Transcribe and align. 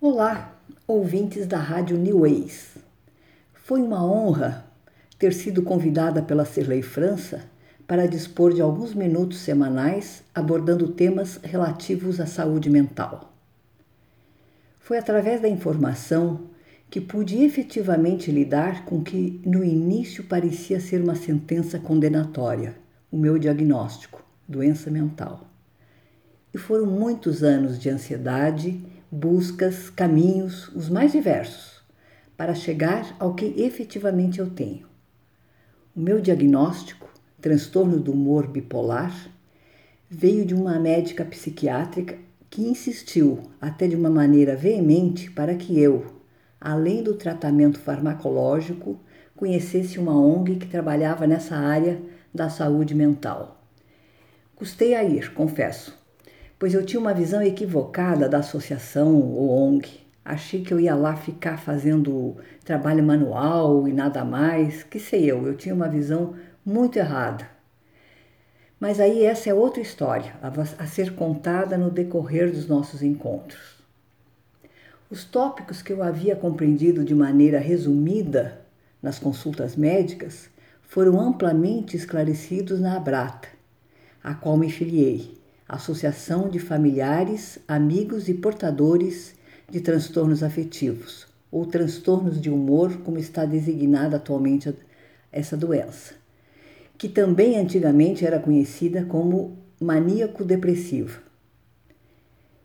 Olá, 0.00 0.60
ouvintes 0.86 1.46
da 1.46 1.56
Rádio 1.56 1.96
New 1.96 2.20
Ways. 2.20 2.76
Foi 3.54 3.80
uma 3.80 4.04
honra 4.04 4.66
ter 5.18 5.32
sido 5.32 5.62
convidada 5.62 6.20
pela 6.20 6.44
Cirlei 6.44 6.82
França 6.82 7.44
para 7.86 8.06
dispor 8.06 8.52
de 8.52 8.60
alguns 8.60 8.92
minutos 8.92 9.38
semanais 9.38 10.22
abordando 10.34 10.88
temas 10.88 11.38
relativos 11.42 12.20
à 12.20 12.26
saúde 12.26 12.68
mental. 12.68 13.32
Foi 14.80 14.98
através 14.98 15.40
da 15.40 15.48
informação 15.48 16.50
que 16.90 17.00
pude 17.00 17.42
efetivamente 17.42 18.30
lidar 18.30 18.84
com 18.84 19.02
que 19.02 19.40
no 19.46 19.64
início 19.64 20.24
parecia 20.24 20.80
ser 20.80 21.00
uma 21.02 21.14
sentença 21.14 21.78
condenatória, 21.78 22.74
o 23.10 23.16
meu 23.16 23.38
diagnóstico, 23.38 24.22
doença 24.46 24.90
mental. 24.90 25.46
E 26.52 26.58
foram 26.58 26.84
muitos 26.84 27.42
anos 27.42 27.78
de 27.78 27.88
ansiedade, 27.88 28.84
buscas, 29.14 29.88
caminhos, 29.90 30.66
os 30.74 30.88
mais 30.88 31.12
diversos, 31.12 31.84
para 32.36 32.52
chegar 32.52 33.14
ao 33.20 33.32
que 33.32 33.44
efetivamente 33.62 34.40
eu 34.40 34.50
tenho. 34.50 34.88
O 35.94 36.00
meu 36.00 36.20
diagnóstico, 36.20 37.08
transtorno 37.40 38.00
do 38.00 38.10
humor 38.10 38.48
bipolar, 38.48 39.30
veio 40.10 40.44
de 40.44 40.52
uma 40.52 40.80
médica 40.80 41.24
psiquiátrica 41.24 42.18
que 42.50 42.62
insistiu, 42.62 43.42
até 43.60 43.86
de 43.86 43.94
uma 43.94 44.10
maneira 44.10 44.56
veemente, 44.56 45.30
para 45.30 45.54
que 45.54 45.78
eu, 45.78 46.06
além 46.60 47.00
do 47.00 47.14
tratamento 47.14 47.78
farmacológico, 47.78 48.98
conhecesse 49.36 49.96
uma 49.96 50.20
ONG 50.20 50.56
que 50.56 50.66
trabalhava 50.66 51.24
nessa 51.24 51.54
área 51.54 52.02
da 52.34 52.50
saúde 52.50 52.96
mental. 52.96 53.64
Custei 54.56 54.92
a 54.96 55.04
ir, 55.04 55.32
confesso, 55.34 56.03
pois 56.64 56.72
eu 56.72 56.82
tinha 56.82 56.98
uma 56.98 57.12
visão 57.12 57.42
equivocada 57.42 58.26
da 58.26 58.38
associação 58.38 59.20
ou 59.20 59.50
ONG. 59.50 59.86
Achei 60.24 60.62
que 60.62 60.72
eu 60.72 60.80
ia 60.80 60.94
lá 60.94 61.14
ficar 61.14 61.58
fazendo 61.58 62.38
trabalho 62.64 63.04
manual 63.04 63.86
e 63.86 63.92
nada 63.92 64.24
mais, 64.24 64.82
que 64.82 64.98
sei 64.98 65.30
eu, 65.30 65.46
eu 65.46 65.54
tinha 65.54 65.74
uma 65.74 65.90
visão 65.90 66.34
muito 66.64 66.96
errada. 66.98 67.46
Mas 68.80 68.98
aí 68.98 69.26
essa 69.26 69.50
é 69.50 69.52
outra 69.52 69.82
história 69.82 70.36
a 70.78 70.86
ser 70.86 71.14
contada 71.14 71.76
no 71.76 71.90
decorrer 71.90 72.50
dos 72.50 72.66
nossos 72.66 73.02
encontros. 73.02 73.84
Os 75.10 75.22
tópicos 75.22 75.82
que 75.82 75.92
eu 75.92 76.02
havia 76.02 76.34
compreendido 76.34 77.04
de 77.04 77.14
maneira 77.14 77.58
resumida 77.58 78.62
nas 79.02 79.18
consultas 79.18 79.76
médicas 79.76 80.48
foram 80.80 81.20
amplamente 81.20 81.94
esclarecidos 81.94 82.80
na 82.80 82.96
Abrata, 82.96 83.48
a 84.22 84.32
qual 84.32 84.56
me 84.56 84.70
filiei, 84.70 85.43
Associação 85.68 86.48
de 86.48 86.58
Familiares, 86.58 87.58
Amigos 87.66 88.28
e 88.28 88.34
Portadores 88.34 89.34
de 89.70 89.80
Transtornos 89.80 90.42
Afetivos, 90.42 91.26
ou 91.50 91.66
transtornos 91.66 92.40
de 92.40 92.50
humor, 92.50 92.98
como 92.98 93.18
está 93.18 93.44
designada 93.44 94.16
atualmente 94.16 94.74
essa 95.32 95.56
doença 95.56 96.24
que 96.96 97.08
também 97.08 97.58
antigamente 97.58 98.24
era 98.24 98.38
conhecida 98.38 99.04
como 99.04 99.58
maníaco-depressiva. 99.80 101.18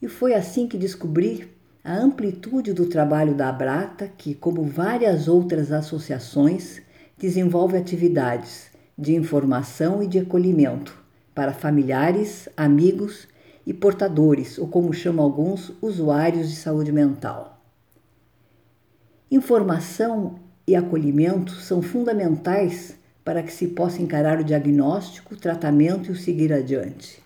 E 0.00 0.08
foi 0.08 0.34
assim 0.34 0.66
que 0.66 0.76
descobri 0.76 1.50
a 1.82 1.96
amplitude 1.96 2.72
do 2.72 2.86
trabalho 2.86 3.34
da 3.34 3.48
Abrata, 3.48 4.10
que, 4.16 4.34
como 4.34 4.64
várias 4.64 5.28
outras 5.28 5.70
associações, 5.70 6.80
desenvolve 7.18 7.76
atividades 7.76 8.70
de 8.96 9.14
informação 9.14 10.02
e 10.02 10.06
de 10.06 10.18
acolhimento 10.18 11.03
para 11.34 11.52
familiares, 11.52 12.48
amigos 12.56 13.26
e 13.66 13.72
portadores, 13.72 14.58
ou 14.58 14.68
como 14.68 14.92
chamam 14.92 15.24
alguns, 15.24 15.72
usuários 15.82 16.48
de 16.48 16.56
saúde 16.56 16.92
mental. 16.92 17.60
Informação 19.30 20.38
e 20.66 20.76
acolhimento 20.76 21.52
são 21.52 21.82
fundamentais 21.82 22.96
para 23.24 23.42
que 23.42 23.52
se 23.52 23.68
possa 23.68 24.02
encarar 24.02 24.38
o 24.38 24.44
diagnóstico, 24.44 25.34
o 25.34 25.38
tratamento 25.38 26.08
e 26.08 26.12
o 26.12 26.16
seguir 26.16 26.52
adiante. 26.52 27.22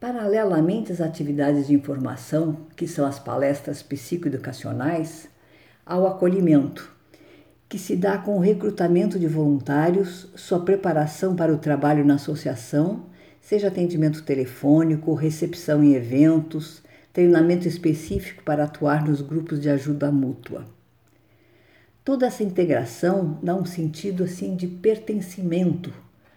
Paralelamente 0.00 0.90
às 0.90 1.00
atividades 1.00 1.68
de 1.68 1.74
informação, 1.74 2.66
que 2.76 2.88
são 2.88 3.06
as 3.06 3.20
palestras 3.20 3.82
psicoeducacionais, 3.82 5.28
há 5.86 5.96
o 5.96 6.06
acolhimento, 6.08 6.92
que 7.72 7.78
se 7.78 7.96
dá 7.96 8.18
com 8.18 8.36
o 8.36 8.38
recrutamento 8.38 9.18
de 9.18 9.26
voluntários, 9.26 10.28
sua 10.36 10.60
preparação 10.60 11.34
para 11.34 11.50
o 11.50 11.56
trabalho 11.56 12.04
na 12.04 12.16
associação, 12.16 13.06
seja 13.40 13.68
atendimento 13.68 14.22
telefônico, 14.24 15.14
recepção 15.14 15.82
em 15.82 15.94
eventos, 15.94 16.82
treinamento 17.14 17.66
específico 17.66 18.42
para 18.44 18.64
atuar 18.64 19.08
nos 19.08 19.22
grupos 19.22 19.58
de 19.58 19.70
ajuda 19.70 20.12
mútua. 20.12 20.66
Toda 22.04 22.26
essa 22.26 22.42
integração 22.42 23.38
dá 23.42 23.54
um 23.54 23.64
sentido 23.64 24.24
assim 24.24 24.54
de 24.54 24.66
pertencimento 24.66 25.94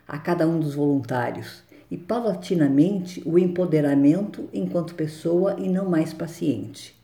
a 0.08 0.18
cada 0.18 0.48
um 0.48 0.58
dos 0.58 0.74
voluntários 0.74 1.64
e 1.92 1.98
paulatinamente 1.98 3.22
o 3.26 3.38
empoderamento 3.38 4.48
enquanto 4.54 4.96
pessoa 4.96 5.58
e 5.60 5.68
não 5.68 5.90
mais 5.90 6.14
paciente. 6.14 6.96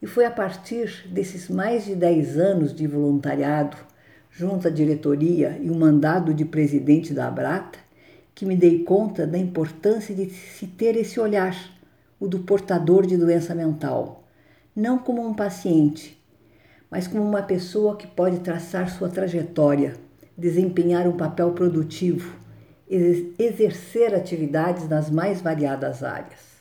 E 0.00 0.06
foi 0.06 0.24
a 0.24 0.30
partir 0.30 1.08
desses 1.08 1.48
mais 1.48 1.84
de 1.84 1.94
10 1.94 2.38
anos 2.38 2.74
de 2.74 2.86
voluntariado, 2.86 3.76
junto 4.30 4.68
à 4.68 4.70
diretoria 4.70 5.58
e 5.60 5.70
o 5.70 5.74
mandado 5.74 6.32
de 6.32 6.44
presidente 6.44 7.12
da 7.12 7.26
Abrata, 7.26 7.78
que 8.34 8.46
me 8.46 8.54
dei 8.54 8.84
conta 8.84 9.26
da 9.26 9.36
importância 9.36 10.14
de 10.14 10.30
se 10.30 10.66
ter 10.66 10.96
esse 10.96 11.18
olhar, 11.18 11.56
o 12.20 12.28
do 12.28 12.38
portador 12.40 13.04
de 13.04 13.16
doença 13.16 13.54
mental, 13.54 14.24
não 14.74 14.98
como 14.98 15.26
um 15.26 15.34
paciente, 15.34 16.16
mas 16.88 17.08
como 17.08 17.22
uma 17.22 17.42
pessoa 17.42 17.96
que 17.96 18.06
pode 18.06 18.38
traçar 18.38 18.88
sua 18.90 19.08
trajetória, 19.08 19.94
desempenhar 20.36 21.08
um 21.08 21.16
papel 21.16 21.50
produtivo, 21.50 22.36
exercer 22.88 24.14
atividades 24.14 24.88
nas 24.88 25.10
mais 25.10 25.40
variadas 25.40 26.04
áreas. 26.04 26.57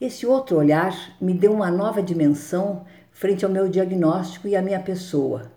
Esse 0.00 0.24
outro 0.24 0.56
olhar 0.56 1.14
me 1.20 1.34
deu 1.34 1.52
uma 1.52 1.70
nova 1.70 2.02
dimensão 2.02 2.86
frente 3.12 3.44
ao 3.44 3.50
meu 3.50 3.68
diagnóstico 3.68 4.48
e 4.48 4.56
à 4.56 4.62
minha 4.62 4.80
pessoa, 4.80 5.52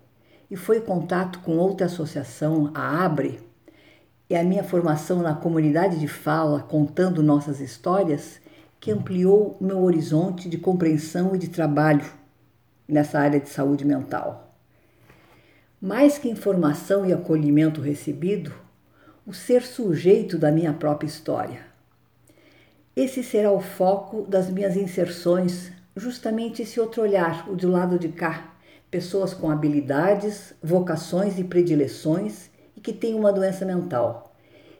e 0.52 0.58
foi 0.58 0.82
contato 0.82 1.40
com 1.40 1.58
outra 1.58 1.86
associação, 1.86 2.70
a 2.74 3.06
ABRE, 3.06 3.40
e 4.30 4.36
a 4.36 4.44
minha 4.44 4.62
formação 4.62 5.22
na 5.22 5.34
comunidade 5.34 5.98
de 5.98 6.10
fala, 6.10 6.60
contando 6.60 7.24
nossas 7.24 7.62
histórias, 7.62 8.42
que 8.82 8.92
ampliou 8.92 9.56
meu 9.62 9.82
horizonte 9.82 10.50
de 10.50 10.58
compreensão 10.58 11.34
e 11.34 11.38
de 11.38 11.48
trabalho 11.48 12.04
nessa 12.86 13.20
área 13.20 13.40
de 13.40 13.48
saúde 13.48 13.86
mental. 13.86 14.54
Mais 15.82 16.18
que 16.18 16.30
informação 16.30 17.06
e 17.06 17.14
acolhimento 17.14 17.80
recebido, 17.80 18.52
o 19.26 19.34
ser 19.34 19.62
sujeito 19.62 20.38
da 20.38 20.52
minha 20.52 20.74
própria 20.74 21.08
história. 21.08 21.73
Esse 22.96 23.24
será 23.24 23.52
o 23.52 23.60
foco 23.60 24.24
das 24.24 24.50
minhas 24.50 24.76
inserções, 24.78 25.72
justamente 25.96 26.62
esse 26.62 26.80
outro 26.80 27.02
olhar, 27.02 27.50
o 27.50 27.56
do 27.56 27.70
lado 27.70 27.98
de 27.98 28.10
cá, 28.10 28.56
pessoas 28.92 29.34
com 29.34 29.50
habilidades, 29.50 30.54
vocações 30.62 31.40
e 31.40 31.44
predileções 31.44 32.50
e 32.78 32.82
que 32.82 32.94
têm 32.94 33.16
uma 33.16 33.34
doença 33.34 33.66
mental. 33.66 34.36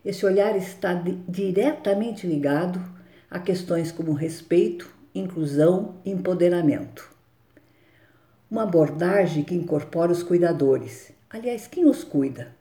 Esse 0.06 0.26
olhar 0.26 0.56
está 0.56 0.94
diretamente 1.28 2.28
ligado 2.28 2.82
a 3.30 3.40
questões 3.40 3.92
como 3.92 4.14
respeito, 4.14 4.94
inclusão 5.16 5.96
e 6.06 6.12
empoderamento 6.12 7.14
uma 8.54 8.62
abordagem 8.62 9.44
que 9.44 9.56
incorpora 9.56 10.12
os 10.12 10.22
cuidadores. 10.22 11.12
Aliás, 11.28 11.66
quem 11.66 11.88
os 11.88 12.04
cuida? 12.04 12.54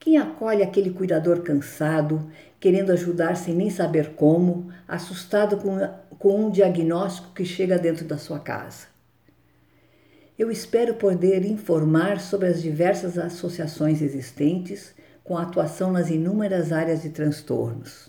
Quem 0.00 0.16
acolhe 0.16 0.62
aquele 0.62 0.88
cuidador 0.88 1.42
cansado, 1.42 2.26
querendo 2.58 2.90
ajudar 2.90 3.36
sem 3.36 3.54
nem 3.54 3.68
saber 3.68 4.14
como, 4.14 4.72
assustado 4.88 5.58
com, 5.58 5.76
com 6.18 6.46
um 6.46 6.50
diagnóstico 6.50 7.34
que 7.34 7.44
chega 7.44 7.78
dentro 7.78 8.06
da 8.06 8.16
sua 8.16 8.38
casa? 8.38 8.86
Eu 10.38 10.50
espero 10.50 10.94
poder 10.94 11.44
informar 11.44 12.18
sobre 12.18 12.48
as 12.48 12.62
diversas 12.62 13.18
associações 13.18 14.00
existentes 14.00 14.94
com 15.22 15.36
atuação 15.36 15.92
nas 15.92 16.08
inúmeras 16.08 16.72
áreas 16.72 17.02
de 17.02 17.10
transtornos. 17.10 18.08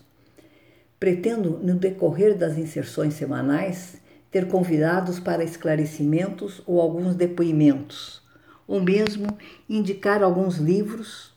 Pretendo, 0.98 1.60
no 1.62 1.76
decorrer 1.76 2.38
das 2.38 2.58
inserções 2.58 3.16
semanais, 3.16 3.98
ter 4.32 4.48
convidados 4.48 5.20
para 5.20 5.44
esclarecimentos 5.44 6.64
ou 6.66 6.80
alguns 6.80 7.16
depoimentos, 7.16 8.22
ou 8.66 8.80
mesmo 8.80 9.28
indicar 9.68 10.24
alguns 10.24 10.56
livros 10.56 11.31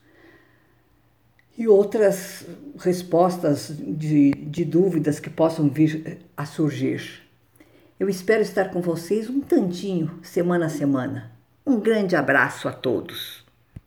e 1.57 1.69
outras 1.69 2.45
respostas 2.79 3.73
de, 3.79 4.31
de 4.33 4.65
dúvidas 4.65 5.21
que 5.21 5.31
possam 5.31 5.69
vir 5.69 6.19
a 6.37 6.45
surgir. 6.45 7.23
Eu 7.99 8.09
espero 8.09 8.43
estar 8.43 8.71
com 8.71 8.81
vocês 8.81 9.31
um 9.31 9.41
tantinho, 9.41 10.19
semana 10.23 10.67
a 10.67 10.71
semana. 10.71 11.31
Um 11.65 11.79
grande 11.79 12.17
abraço 12.17 12.67
a 12.69 12.73
todos. 12.73 13.44